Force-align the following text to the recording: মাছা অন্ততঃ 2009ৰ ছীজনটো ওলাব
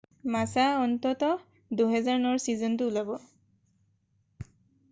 মাছা 0.35 0.63
অন্ততঃ 0.85 1.33
2009ৰ 1.81 2.41
ছীজনটো 2.47 2.89
ওলাব 2.89 3.15